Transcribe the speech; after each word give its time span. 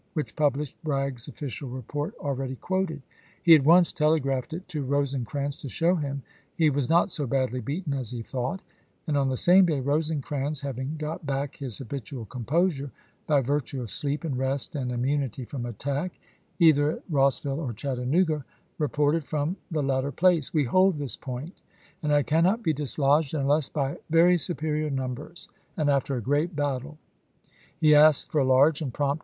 ^^' 0.01 0.03
which 0.15 0.35
published 0.35 0.75
Bragg's 0.83 1.27
official 1.27 1.69
report 1.69 2.15
already 2.19 2.55
voi. 2.55 2.57
kxx. 2.57 2.61
quoted. 2.61 3.01
He 3.43 3.53
at 3.53 3.63
once 3.63 3.93
telegraphed 3.93 4.51
it 4.51 4.67
to 4.69 4.81
Rosecrans 4.83 5.57
p 5.57 5.59
'^ai" 5.59 5.61
to 5.61 5.69
show 5.69 5.93
him 5.93 6.23
he 6.55 6.71
was 6.71 6.89
not 6.89 7.11
so 7.11 7.27
badly 7.27 7.59
beaten 7.61 7.93
as 7.93 8.09
he 8.09 8.23
thought, 8.23 8.63
and 9.05 9.15
on 9.15 9.29
the 9.29 9.37
same 9.37 9.67
day 9.67 9.79
Rosecrans, 9.79 10.61
having 10.61 10.97
got 10.97 11.27
back 11.27 11.57
his 11.57 11.77
habitual 11.77 12.25
composui 12.25 12.87
e 12.87 12.91
by 13.27 13.41
virtue 13.41 13.79
of 13.79 13.91
sleep 13.91 14.23
and 14.23 14.39
rest 14.39 14.73
and 14.73 14.91
immunity 14.91 15.45
from 15.45 15.67
attack, 15.67 16.17
either 16.57 16.93
at 16.93 17.03
Ross 17.07 17.39
viUe 17.39 17.59
or 17.59 17.71
Chattanooga, 17.71 18.43
reported 18.79 19.23
from 19.23 19.55
the 19.69 19.83
latter 19.83 20.11
place," 20.11 20.51
We 20.51 20.63
hold 20.63 20.95
this 20.95 21.15
point, 21.15 21.61
and 22.01 22.11
I 22.11 22.23
cannot 22.23 22.63
be 22.63 22.73
dis 22.73 22.97
lodged 22.97 23.35
unless 23.35 23.69
by 23.69 23.99
very 24.09 24.39
superior 24.39 24.89
numbers 24.89 25.47
and 25.77 25.91
after 25.91 26.15
vm^xxx., 26.15 26.17
a 26.17 26.25
great 26.25 26.55
battle." 26.55 26.97
He 27.79 27.93
asked 27.93 28.31
for 28.31 28.43
large 28.43 28.81
and 28.81 28.91
prompt 28.91 29.19
p^. 29.19 29.19